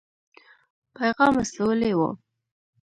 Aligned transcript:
پیغام 0.95 1.33
استولی 1.41 1.91
وو. 1.97 2.09